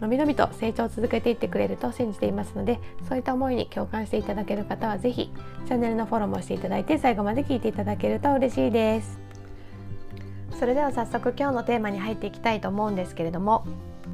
[0.00, 2.78] のびのびと成長を続けていってくれると信じていますので
[3.08, 5.32] そういった思いに共感していただける方は是非
[5.66, 9.18] チャンネルのフォローもしていただいて最後まで聞いていただけると嬉しいです。
[10.58, 13.66] それでは早速今日のテーマに入っていきたいと思うんですけれども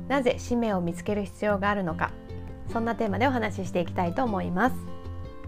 [0.08, 2.10] なぜ使命を見つける必要があるのか。
[2.72, 4.77] そんなテーマでお話ししていきたいと思います。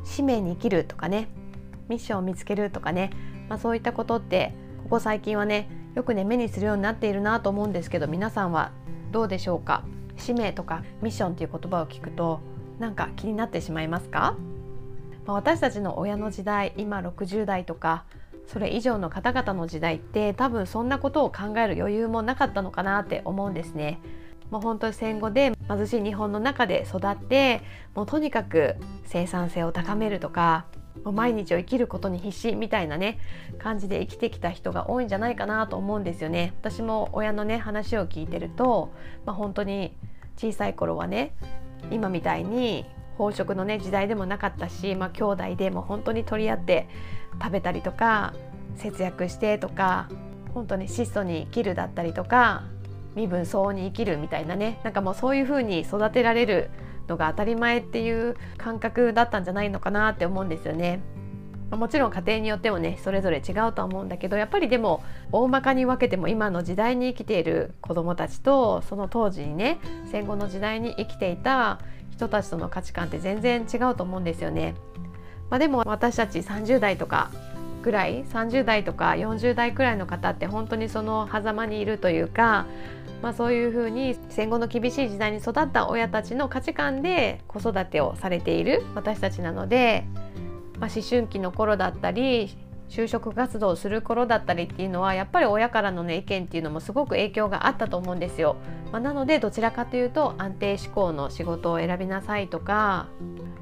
[0.04, 1.28] 使命に生きるとかね。
[1.88, 3.10] ミッションを見つけるとかね、
[3.48, 4.54] まあ、そういったことって
[4.84, 8.72] ここ最近はねよくね目にするようになっているなと思うんですけど皆さんは
[9.12, 9.84] どうでしょうか？
[10.16, 12.40] 使命とかミッションっていう言葉を聞くと
[12.78, 14.36] なんか気になってしまいますか、
[15.26, 18.04] まあ、私たちの親の時代今60代とか
[18.46, 24.00] それ以上の方々の時代って多分そんなことを考える余裕もなかったのかなって思うんですね。
[24.50, 27.62] もう本当に戦後で貧しい日本の中で育って
[27.94, 30.66] もうとにかく生産性を高めるとか
[31.02, 33.18] もう毎日を生きることに必死みたいなね
[33.58, 36.54] 感じで生きてきた人が多いんじゃないかなと思うんですよね。
[36.60, 38.92] 私も親のね話を聞いてると、
[39.26, 39.96] まあ、本当に
[40.36, 41.34] 小さい頃はね
[41.90, 42.86] 今みたいに
[43.18, 46.88] 飽食のね時代でもなかったし、まあ、兄弟でも本当に取り合って
[47.40, 48.34] 食べたりとか
[48.76, 50.08] 節約してとか
[50.52, 52.64] 本当に質素に生きるだったりとか
[53.14, 56.70] 身分相応に生きるみたいなねなんかもうそういう風に育てられる
[57.08, 61.00] のが当たり前っていう感覚だったんじゃないのかなって思うんですよね。
[61.70, 65.02] もちろん家庭によってもねそれぞれ違うとは思うんだけどやっぱりでも
[65.32, 69.80] 大まかに分けても今の時代に生きている子どもたちとその当時にね
[70.10, 71.80] 戦後の時代に生きていた
[72.12, 74.74] 人たちとの価値観って全然違うと思うんですよね。
[75.50, 77.30] まあ、でも私たち30代とか
[77.82, 82.66] ぐらい30代とか40代くらいの方って本当にその狭間にいるというか、
[83.22, 90.04] まあ、そういうふうに戦後の厳しい時代に育った親たちの価値観で子育てをされている私たちなので
[90.78, 92.56] まあ、思春期の頃だったり
[92.88, 98.56] 就職活動をする頃だったりっていうのはやっぱり親からの、ね、意見っていうのもすごく影響があったと思うんですよ。
[98.92, 103.08] まあ、なのでどちらかというと安定志向の仕事を選びなさいとか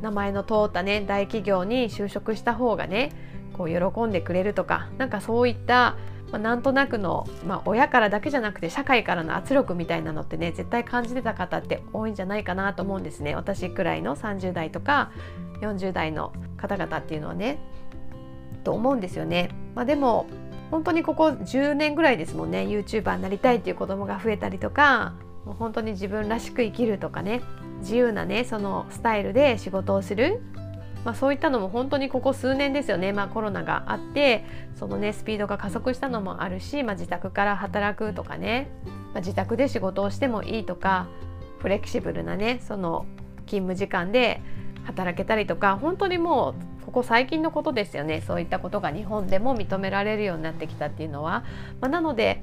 [0.02, 3.12] 名前の通ったね大企業に就職した方がね
[3.52, 5.96] こう喜んでくれるとかなんかそういった
[6.32, 15.12] まあ、なんとなくの、まあ、親からだけじゃなくて社会からの圧力みたいなのってね絶対感じてた方って多いんじゃないかなと思うんですね私くらいの30代とか
[15.60, 17.58] 40代の方々っていうのはね
[18.64, 19.50] と思うんですよね。
[19.74, 20.26] まあ、でも
[20.70, 25.12] 本当にここ10年ぐらいですもんね YouTuber になりたいっていう子供が増えたりとか
[25.44, 27.42] もう本当に自分らしく生きるとかね
[27.80, 30.40] 自由なねそのスタイルで仕事をする
[31.04, 38.68] まあ、そういったのも本当にここ数年ですよね、まあ、コロナがあってそのねスピードが加速したのもあるし、まあ、自宅から働くとかね、
[39.12, 41.08] まあ、自宅で仕事をしてもいいとか
[41.58, 43.06] フレキシブルなねその
[43.46, 44.40] 勤務時間で
[44.84, 48.20] 働けたりとか本当にもうここ最近のことですよね。
[48.20, 51.44] そういったことが日本でも認められるようになってきたっていうのは、
[51.80, 52.42] まあ、なので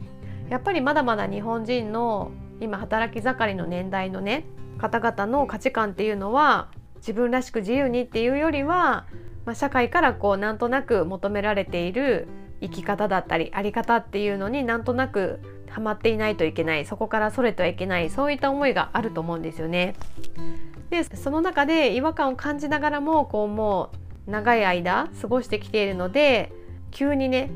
[0.50, 2.32] やっぱりまだまだ日本人の
[2.62, 4.46] 今働き盛りの年代のね
[4.78, 9.06] 方々の価値観っていうのは自分らしく自由にっていうよりは、
[9.46, 12.28] まあ、社会からこうなんとなく求められている
[12.62, 15.40] 生き方だったりあり方っていうのになんとなく
[15.70, 19.96] ハマっていないといけないそこからそれてはいけないそういった思いがあると思うんですよね。
[20.90, 23.92] でその中で違和感を感じながらもこうも
[24.28, 26.52] う長い間過ごしてきているので
[26.92, 27.52] 急にね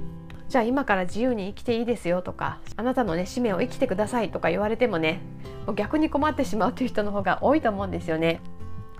[0.50, 5.20] じゃあ今から自由に生きていいですよとかあなたのね使命を生きてくださいとか言われてもね
[5.76, 8.40] 逆に困ってしまうという人の方が多いと思うんですよね。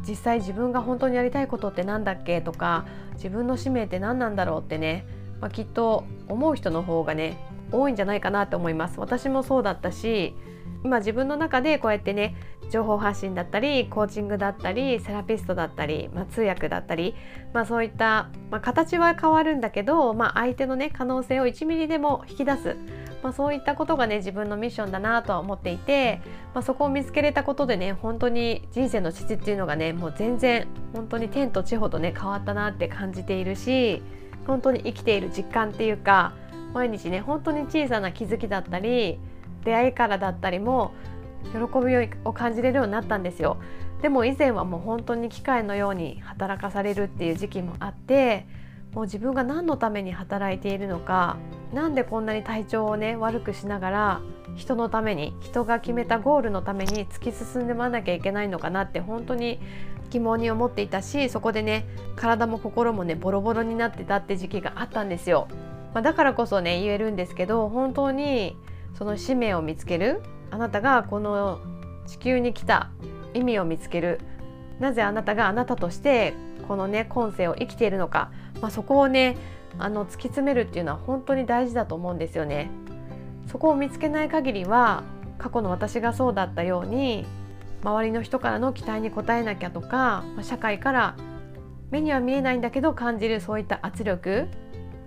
[0.08, 2.42] 実際自分が本当にやりたいことって何だっけ？
[2.42, 4.62] とか自分の使命って何なんだろう？
[4.62, 5.06] ってね、
[5.40, 7.38] まあ、きっと思う人の方がね
[7.72, 9.00] 多いんじゃないかなと思います。
[9.00, 10.36] 私もそうだったし
[10.84, 12.36] 今自分の中でこうやってね
[12.70, 17.16] 情報発信だったりコーチングだったりセラピストだったり、まあ、通訳だったり、
[17.54, 22.76] まあ、そういった、まあ、形は変わるんだけど、まあ、相手のね可能性を1ミリでも引き出す。
[23.24, 26.22] まあ、そういったことがね自分のミッションだなとは思っていて、
[26.54, 34.04] まあ、そこを見つけれたことでね本当に人生の質っていうのがねもう全然本当に天と地ほどね変わったなって感じているし
[34.46, 36.34] 本当に生きている実感っていうか
[36.74, 39.20] 毎日ね本当に小さな気づきだったり
[39.64, 40.92] 出会いからだったりも
[41.54, 43.58] 喜びを感じれるようになったんですよ。
[44.02, 48.46] でも以前はもう本当に機械のように働かされるっていう時期もあって
[48.94, 51.38] もう自分が何のために働いているのか
[51.74, 54.22] 何でこんなに体調をね悪くしながら
[54.56, 59.60] 人のために人が決めたゴールのために突き進んでまわなきゃいけないのかなって本当に
[60.12, 65.48] 疑問に思っていたしそこでね体も心もねボロボロになってたって時期があったんですよ。
[65.94, 68.56] まあ、だからこそね言えるんですけど本当に
[68.96, 71.60] その使命を見つけるあなたがこの
[72.08, 72.90] 地球に来た
[73.34, 74.20] 意味を見つける
[74.80, 76.34] なぜあなたがあなたとして
[76.68, 78.32] このね今世を生きているのか、
[78.62, 79.38] まあ、そこをね
[79.78, 82.70] あの突き詰めるっていうのは本当に大事だと思うんですよね。
[83.48, 85.04] そこを見つけない限りは
[85.38, 87.26] 過去の私がそうだったように
[87.84, 91.18] 周りの人からの期待に応えなきゃとか社会から
[91.92, 94.48] 目には見えないんだけど感じるそういった圧力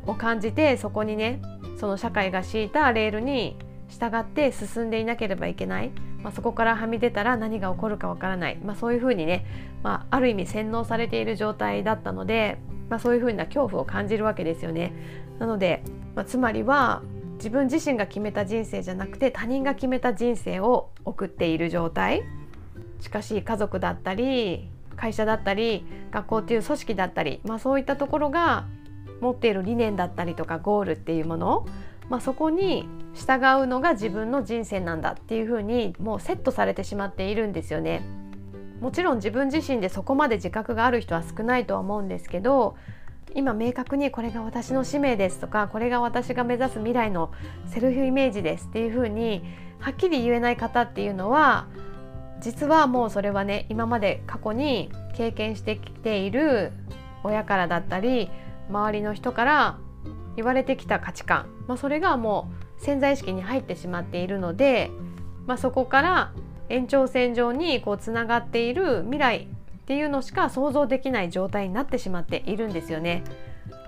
[0.07, 1.41] を感じてそこにね
[1.81, 3.57] その社会が敷いたレールに
[3.89, 5.93] 従って進んでいなければいけない、
[6.27, 9.47] まあ、そこからはみ出たら何が起こるかわからない、まあ、そういうふうにね、
[9.85, 12.59] まあ、ある意味洗脳されている状態だったので、
[12.91, 14.93] まあ、そういうふうな恐怖を感じるわけですよね。
[15.39, 15.85] なので、
[16.17, 17.05] まあ、つまりは
[17.37, 22.25] 自分自身が決めた人生じゃなくて他人が決めた人生を送っている状態。
[22.99, 28.67] しかし家族だったり会社だったり学校っていう組織だったり、まあ、そういったところが
[29.21, 31.67] 持っている理念だったりとかゴールっていうもの。
[32.09, 38.03] まあ、そこに従うのが自分の人生なんだっていうふうにもうセットされてしまっているんですよね。
[38.81, 42.77] もちろん自分自身でそこまで自覚がある人は少ないとは思うんですけど
[43.35, 47.33] 今明確にこれが私の使命ですとかこれが私が目指す未来の
[47.67, 49.43] セルフイメージですっていうふうに
[49.79, 51.67] はっきり言えない方っていうのは
[52.41, 56.73] 実はもうそれはね今まで過去に経験してきている
[57.25, 58.31] 親からだったり
[58.69, 59.79] 周りの人から
[60.37, 64.91] 言われてきた価値観、まあ、それがもう潜在意識に入ってしまっているので、
[65.47, 66.33] まあ、そこから
[66.69, 73.23] 延長線上にこうつながっている未来っていうのしか想像できない状態になってしまっているんですよね。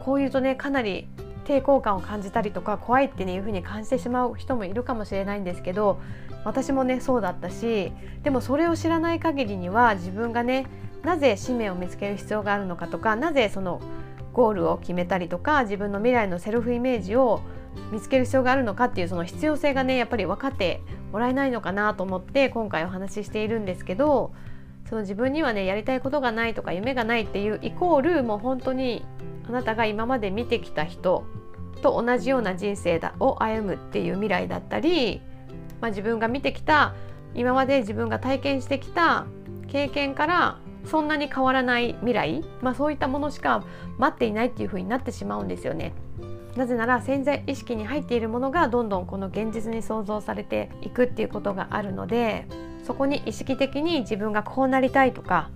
[0.00, 1.08] こういうとねかなり
[1.44, 5.98] 抵抗感を感じたりとか怖いっていう風に感じてしまう人もいるかもしれないんですけど
[6.44, 7.90] 私もねそうだったし
[8.22, 10.66] でもそれを知らない限りには自分がね
[11.02, 13.80] なぜ使命を見つける必要があるのかとかなぜその
[14.38, 17.40] ゴールを決めたりとか自分の未来のセルフイメージを
[17.90, 20.80] 見つける必要があるのかっていうその必要性がねやっぱり分かって
[21.10, 24.32] もらえないのかなと思って今回お話ししているんですけど
[24.88, 29.04] その自分にはねやりたいことがないとか夢がないっていうイコールもう本当に
[29.48, 31.24] あなたが今まで見てきた人
[31.82, 35.20] と同じような人生だを歩むっていう未来だったり、
[35.80, 36.94] まあ、自分が見てきた
[37.34, 39.26] 今まで自分が体験してきた
[39.66, 43.64] 経験からそんなに変わらない未来、まあ、そういったものしか
[43.98, 45.92] 待っていないっていう風になってしまうんですよね。
[46.56, 52.46] なぜなら潜在意識に入っているものがどんどんこの現実に想像されていくっていうことがあるので
[52.82, 55.50] そこに意識的に自分がこうなりたいとか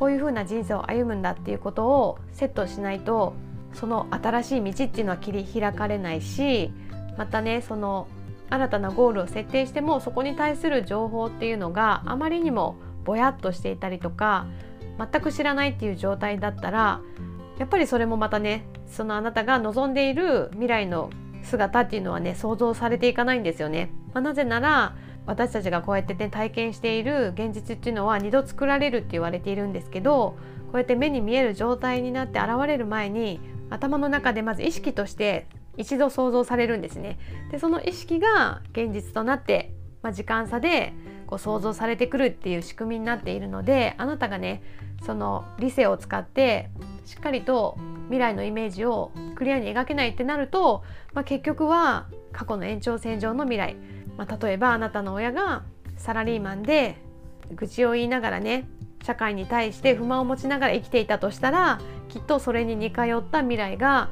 [0.00, 3.34] こういう風な人生を歩むんだっていうことをセットしないと
[3.74, 6.72] その新しい道っていうのは切り開かれないし
[7.16, 8.08] またねその
[8.50, 14.46] 新たなゴールを設定してもそこに対する情報っていうのがあまりにもぼやっとしていたりとか
[14.98, 17.00] 全く知らないっていう状態だったら
[17.58, 21.10] やっぱりそれもまたねそのあなたが望んでいる未来の
[21.42, 23.90] 姿っていうのはね想像されていかないんですよね。
[24.12, 24.96] まあ、なぜなら
[25.26, 30.36] 私たちがこうやってね体験している現実っていうのは2度作られるって言われているんですけど
[30.66, 33.40] こうやって目に見える状態になって現れる前に
[33.70, 35.46] 頭の中でまず意識として
[35.76, 37.18] 一度想像されるんですね。
[37.50, 40.92] でその意識が現実となって、まあ、時間差で
[41.26, 44.62] こう想像されてくるっていう仕組みになっているのであなたがね
[45.04, 46.70] その理性を使って
[47.04, 50.82] しっかりと未来のイメージをクリアに描けないってなると、
[51.12, 53.76] まあ、結局は過去の延長線上の未来、
[54.16, 55.64] まあ、例えばあなたの親が
[55.96, 56.96] サラリーマンで
[57.54, 58.68] 愚痴を言いながらね
[59.04, 64.10] 社会に対して不満を持ちながら生きていたとしたらきっとそれに似通った未来が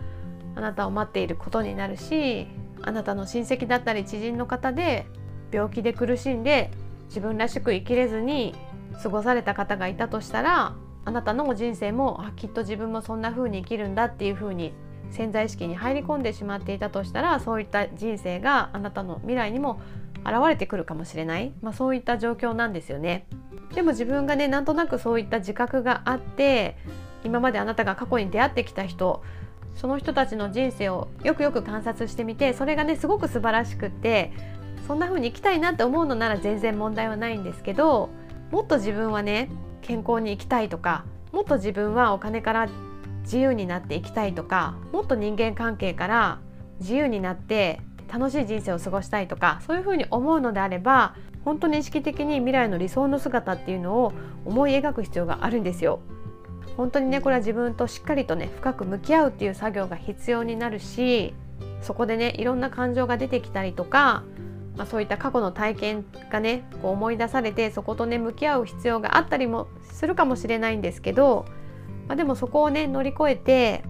[0.54, 2.46] あなたを待っていることになるし
[2.82, 5.06] あなたの親戚だったり知人の方で
[5.50, 6.70] 病気で苦しんで
[7.12, 8.54] 自分らしく生きれずに
[9.02, 14.72] 過ごされた方がいたとしたらあなたの人生もあきっと自分もそんな風に生きるんだっていう風に
[15.10, 19.78] 潜在意識に入り込んでしまっていたとしたらそういった人生があなたの未来にも
[20.24, 23.26] 現れてくるかもしれない、まあ、そういった状況なんですよね。
[23.74, 26.76] でも自分がねなんとなくそういった自覚があって
[27.24, 29.22] 今まであなたが過去に出会ってきた人
[29.74, 34.32] その人たちの人生をよくよく観察してみてそれがねすごく素晴らしくって
[34.86, 38.10] そんな風に生きたいなって思うのなら全然問題はないんですけど
[38.50, 39.48] もっと自分はね
[39.80, 42.68] 健康に生きたいとかもっと自分はお金から
[43.22, 46.40] 自由になっていきたいとかもっと人間関係から
[46.80, 47.80] 自由になって
[48.12, 54.12] 楽しい人生を過ごしたいとかそういうふうに思うのであれば本当に意識的に未来の理想の姿っていうのを
[54.44, 56.00] 思い描く必要があるんですよ。
[56.76, 61.34] 本当にねこれは自分としっかりとね深く向き合うっていう作業が必要になるし
[61.82, 64.22] そこでねいろんな感情が出てきたりとか、
[64.76, 71.44] まあ、そういった過去の体験がねこう思い出されてそことね向き合う必要があったりもするかもしれないんですけど、
[72.08, 73.84] まあ、でもそこをね乗り越えて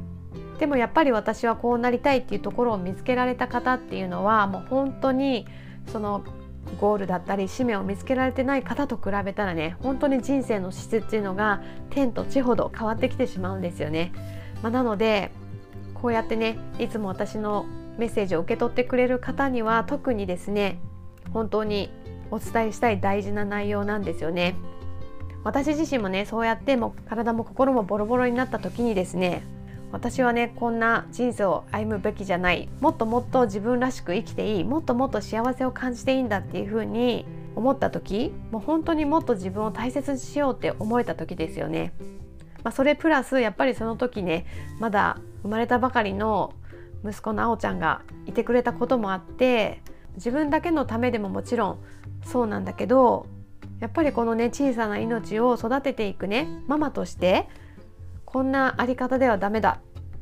[0.58, 5.46] でもやっぱり私はこうなりたいっていうところを見つけられた方っていうのはもう本当に
[5.88, 6.24] その
[6.80, 14.12] ゴールだったり使命を見つけられてない方と比べたらね本当に人生の質っていうのが天と地ほど変わってきてしまうんですよね。
[14.62, 15.32] まあ、なので
[15.94, 17.66] こうやってねいつも私の
[17.99, 20.78] メッセージを受け取ってくれる方には特にですね
[21.32, 21.90] 本当に
[22.30, 24.56] お伝えしたい大事な内容なんですよね。
[25.44, 29.42] 私自身もねそうやっても体も心もボロボロになった時にですね
[29.90, 41.92] 私はねこんな人生を歩むべきじゃないもっともっと自分らしく生きていいもっともっと幸せを感じていいんだっていうふうに思った時もう本当にもっと自分を大切にしようって思えた時ですよね。
[42.62, 44.46] まあ、それプラスやっぱりその時ね
[44.78, 46.54] まだ生まれたばかりの
[47.04, 49.82] 息子のあおちゃんがいてくれたこともあって
[50.14, 51.78] 自分だけのためでももちろん
[52.25, 53.26] そうなんだけど
[53.80, 57.49] やっぱりこのね小さな命を育てていくねママとして
[58.25, 59.80] こんなあり方ではダメだ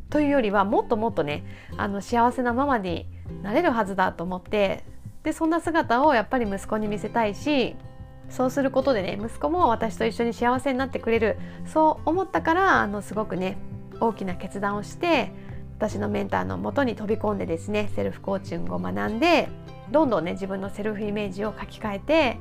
[0.08, 1.44] というよりはもっともっとね
[1.76, 3.06] あの幸せなママに
[3.42, 4.84] なれるはずだと思って
[5.22, 7.76] でそんな姿をやっぱり息子に見せたいし
[8.28, 13.58] そうすることでね息子も私と一緒に幸せになってくれるそう思ったからあのすごくね
[14.00, 15.32] 大きな決断をして
[15.80, 19.49] 私のメンターのもとに飛び込んでですねセルフコーチングを学んで
[19.90, 22.37] どんどんね自分のセルフイメージを書き換えて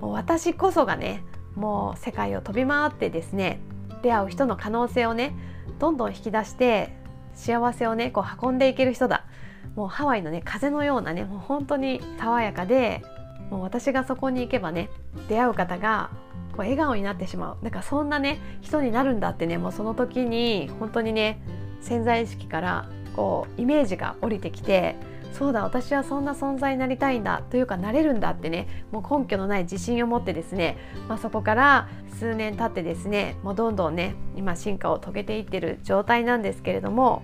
[0.00, 1.24] もう私こそがね
[1.56, 3.58] もう世界を飛び回ってですね
[4.02, 5.34] 出会う人の可能性をね
[5.80, 6.96] どんどん引き出して
[7.34, 9.26] 幸せをねこう運んでいける人だ。
[9.74, 13.02] もうハワイのね風のようなねもう本当に爽やかで
[13.50, 14.88] もう私がそこに行けばね
[15.28, 16.10] 出会う方が
[16.52, 17.64] こう笑顔になってしまう。
[17.64, 21.42] なんかそんなね人になるんだってねもうその時に本当にね
[21.84, 24.96] 潜在意識からこうイメージが降りてきて
[25.32, 31.88] そうだ私はそんな存在になりたいんだというかなれるんだってねもう根拠のない自信を持ってですね、まあ、そこから
[32.18, 37.22] 数年経ってですねもうどんどんね今進化を遂げていってる状態なんですけれども、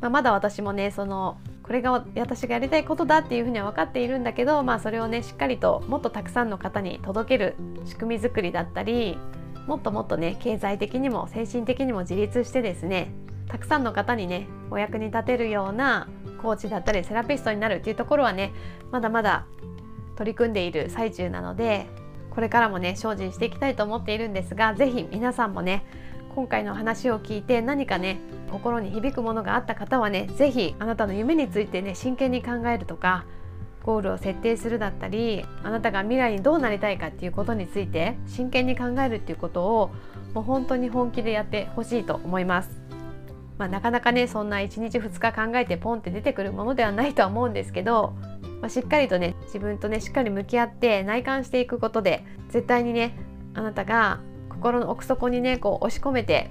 [0.00, 9.18] まあ、まだ私もねそのこれが私がやりたいことだっていうふうには分かっているんだけど、まあ、それをねしっかりともっとたくさんの方に届ける仕組み作りだったり
[9.66, 13.10] もっともっとね経済的にも精神的にも自立してですね
[13.48, 16.08] たくさんの方にねお役に立てるような
[16.42, 18.52] コーチだったりセラピストになるっていうところはね
[18.90, 19.46] まだまだ
[20.16, 21.86] 取り組んでいる最中なので
[22.30, 25.84] これからもね精進していきたいと思っているんですが是非皆さんもね
[26.34, 28.18] 今回の話を聞いて何かね
[28.50, 33.24] 心に響くものがあった方はね是非あなたの夢についてね真剣に考えるとか
[33.82, 39.90] ゴールを設定するだったりあなたが未来にどうなりたいかっていうことについて真剣に考えるっていうことを
[40.34, 42.85] もう本当に本気でやってほしいと思います。
[43.58, 48.14] まあ、なかなかねそんな1日2日考えてポンって出てくるものではないとは思うんですけど、
[48.60, 53.16] まあ、しっかりとね自分とねしっかり向き合って内観していくことで絶対にね
[53.54, 54.20] あなたが
[54.50, 56.50] 心の奥底にねこう押し込めて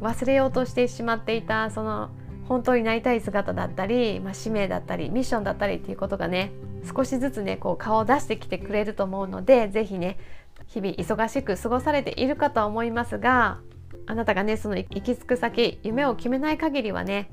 [0.00, 2.10] 忘れようとしてしまっていたその
[2.48, 6.52] 本当になりたい姿だったり、まあ、使命だったりミッションだったりっていうことがね
[6.86, 10.18] 少しずつねこう顔を出してきてくれると思うので是非ね
[10.66, 13.58] 日々忙しく過ごされているかとは思いますが
[14.06, 17.30] あなたがねその行き着く先夢を決めない限りはね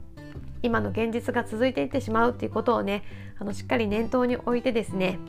[0.61, 3.03] 今の現実が続いていってしまうっていうことをね
[3.39, 5.19] あのしっかり念頭に置いてですね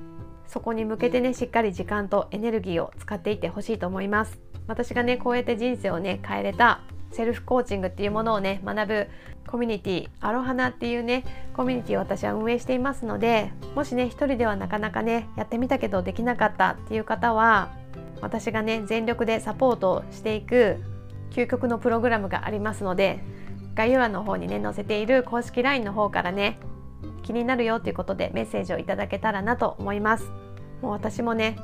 [0.47, 4.39] そこに向けてねしっかり時間とエネルギーを使っていってほしいと思います。
[4.67, 9.07] 私がねこうやって人生をね変えれたセルフコーチングっていうものをね学ぶ
[9.47, 11.25] コミュニティアロハナっていうね
[11.55, 17.71] コミュニティを私は運営していますのでもしね一人ではなかなかねやってみたけどできなかったっていう方は
[18.21, 20.79] 私がね全力でサポートしていく
[21.35, 23.19] 究極のプログラムがありますので
[23.75, 26.59] 概要欄の方にね載せている公式 LINE の方からね
[27.23, 30.31] 気になるよということでメッセージをいただけたらなと思います。
[30.81, 31.57] もう私もね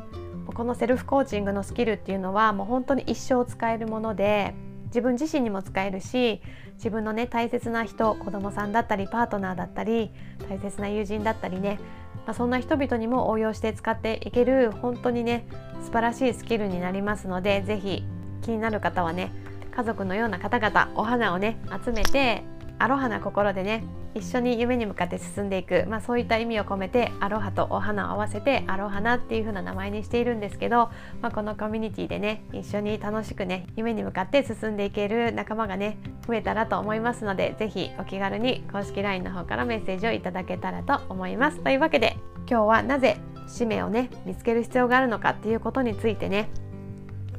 [0.47, 4.55] このセルフコーチングのスキルっていうのはもう本当に一生使えるもので
[4.87, 6.43] 自分自身にも使えるし
[6.75, 10.11] 自分のね大切な人子供さんだったりパートナーだったり
[10.49, 11.79] 大切な友人だったりね、
[12.27, 15.47] まあ、そんな人々にも応用して使っていける本当にね
[15.83, 18.05] 素晴らしいスキルになりますので是非
[18.43, 19.33] 気になる方はね
[19.75, 22.43] 家族のような方々お花をね集めて
[22.81, 23.85] アロハな心でね
[24.15, 41.61] 一緒に夢に向かって進んでいく、まあ、そういった意味を込めてアロハとお花を合わせてアロハナっていう風な名前にしているんですけど、まあ、このコミュニティでね一緒に楽しくね夢に向かって進んでいける仲間がね増えたらと思いますので是非お気軽に公式 LINE の方からメッセージをいただけたらと思います。
[41.61, 42.17] というわけで
[42.49, 46.49] 今日はなぜ使命をね見つける必要があるのかっていうことについてね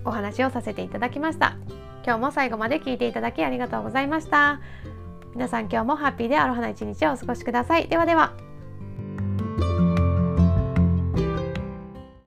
[0.05, 1.57] お話をさせていただきました。
[2.03, 4.60] 今日も最後まで聞いていただきありがとうございました。
[5.34, 7.88] 皆さん今日もハッピーでアロハな一日をお過ごしください。
[7.88, 8.50] ではでは。